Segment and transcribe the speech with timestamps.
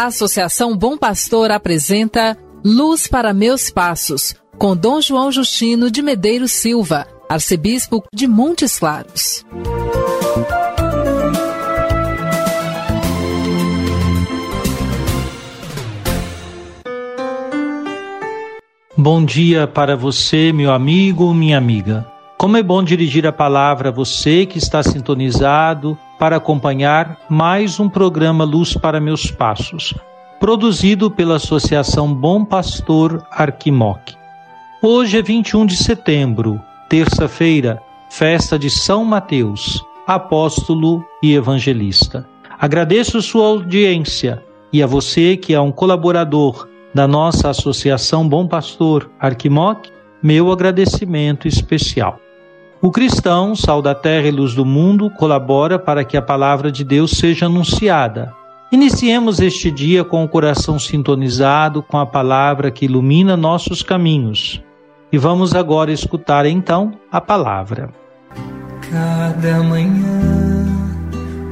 [0.00, 6.52] A Associação Bom Pastor apresenta Luz para Meus Passos, com Dom João Justino de Medeiros
[6.52, 9.44] Silva, arcebispo de Montes Claros.
[18.96, 22.10] Bom dia para você, meu amigo, minha amiga.
[22.38, 27.88] Como é bom dirigir a palavra a você que está sintonizado para acompanhar mais um
[27.88, 29.94] programa Luz para Meus Passos,
[30.38, 34.14] produzido pela Associação Bom Pastor Arquimoc.
[34.82, 37.80] Hoje é 21 de setembro, terça-feira,
[38.10, 42.28] festa de São Mateus, apóstolo e evangelista.
[42.58, 49.10] Agradeço sua audiência e a você que é um colaborador da nossa Associação Bom Pastor
[49.18, 49.88] Arquimoc,
[50.22, 52.20] meu agradecimento especial.
[52.82, 56.82] O cristão, sal da terra e luz do mundo, colabora para que a palavra de
[56.82, 58.32] Deus seja anunciada.
[58.72, 64.62] Iniciemos este dia com o coração sintonizado com a palavra que ilumina nossos caminhos.
[65.12, 67.90] E vamos agora escutar então a palavra.
[68.90, 70.66] Cada manhã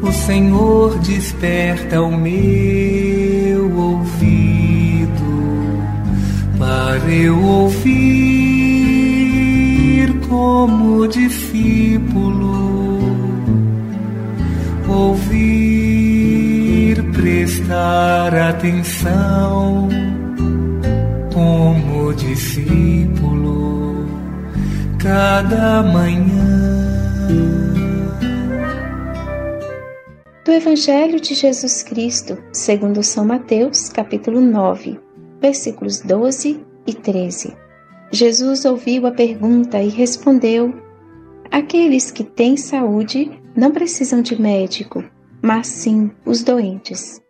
[0.00, 5.12] o Senhor desperta o meu ouvido
[6.58, 8.47] para eu ouvir
[10.28, 12.98] como discípulo,
[14.88, 19.88] ouvir, prestar atenção,
[21.32, 24.06] como discípulo,
[24.98, 26.68] cada manhã.
[30.44, 35.00] Do Evangelho de Jesus Cristo, segundo São Mateus, capítulo 9,
[35.40, 37.67] versículos 12 e 13.
[38.10, 40.74] Jesus ouviu a pergunta e respondeu:
[41.50, 45.04] Aqueles que têm saúde não precisam de médico,
[45.42, 47.20] mas sim os doentes.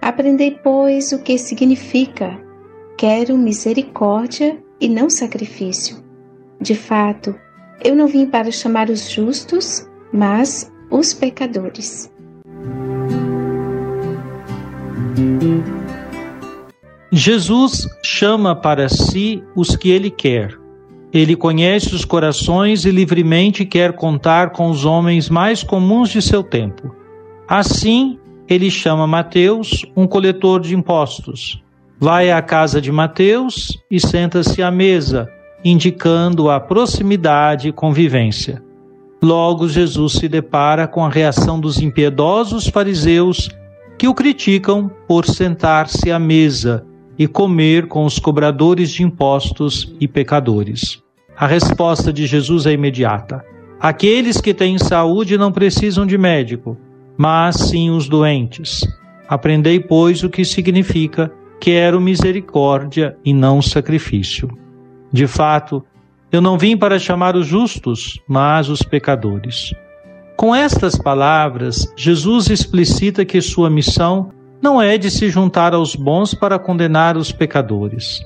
[0.00, 2.38] Aprendei, pois, o que significa:
[2.96, 5.96] quero misericórdia e não sacrifício.
[6.60, 7.34] De fato,
[7.82, 12.10] eu não vim para chamar os justos, mas os pecadores.
[17.10, 20.54] Jesus chama para si os que ele quer.
[21.10, 26.42] Ele conhece os corações e livremente quer contar com os homens mais comuns de seu
[26.42, 26.94] tempo.
[27.48, 31.62] Assim, ele chama Mateus, um coletor de impostos.
[31.98, 35.30] Vai à casa de Mateus e senta-se à mesa,
[35.64, 38.62] indicando a proximidade e convivência.
[39.22, 43.48] Logo, Jesus se depara com a reação dos impiedosos fariseus
[43.96, 46.86] que o criticam por sentar-se à mesa
[47.18, 51.02] e comer com os cobradores de impostos e pecadores.
[51.36, 53.44] A resposta de Jesus é imediata.
[53.80, 56.76] Aqueles que têm saúde não precisam de médico,
[57.16, 58.80] mas sim os doentes.
[59.28, 64.48] Aprendei, pois, o que significa quero misericórdia e não sacrifício.
[65.12, 65.84] De fato,
[66.30, 69.72] eu não vim para chamar os justos, mas os pecadores.
[70.36, 74.30] Com estas palavras, Jesus explicita que sua missão
[74.62, 78.20] não é de se juntar aos bons para condenar os pecadores.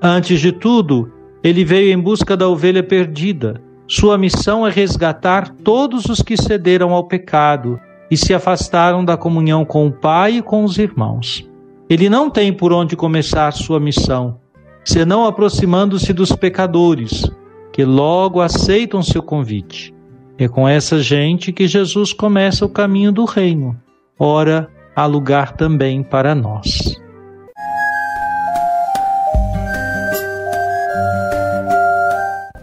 [0.00, 1.12] Antes de tudo,
[1.42, 3.60] ele veio em busca da ovelha perdida.
[3.86, 7.78] Sua missão é resgatar todos os que cederam ao pecado
[8.10, 11.48] e se afastaram da comunhão com o Pai e com os irmãos.
[11.88, 14.40] Ele não tem por onde começar sua missão,
[14.84, 17.30] senão aproximando-se dos pecadores,
[17.72, 19.94] que logo aceitam seu convite.
[20.38, 23.76] É com essa gente que Jesus começa o caminho do reino.
[24.18, 26.96] Ora, há lugar também para nós.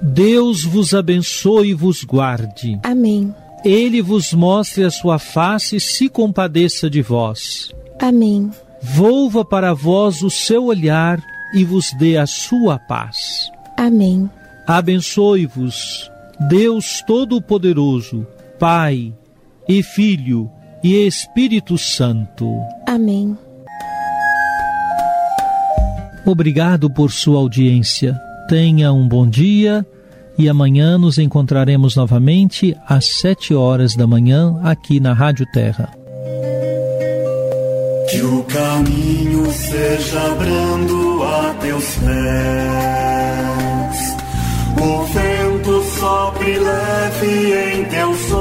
[0.01, 2.79] Deus vos abençoe e vos guarde.
[2.83, 3.33] Amém.
[3.63, 7.71] Ele vos mostre a sua face e se compadeça de vós.
[7.99, 8.51] Amém.
[8.81, 11.19] Volva para vós o seu olhar
[11.53, 13.51] e vos dê a sua paz.
[13.77, 14.29] Amém.
[14.67, 16.11] Abençoe-vos,
[16.49, 18.25] Deus Todo-Poderoso,
[18.59, 19.13] Pai
[19.67, 20.51] e Filho
[20.83, 22.47] e Espírito Santo.
[22.87, 23.37] Amém.
[26.25, 28.19] Obrigado por sua audiência.
[28.47, 29.85] Tenha um bom dia
[30.37, 35.89] e amanhã nos encontraremos novamente às sete horas da manhã aqui na Rádio Terra.
[38.09, 42.11] Que o caminho seja brando a teus pés.
[44.77, 48.40] O vento sopre leve em teus ombros.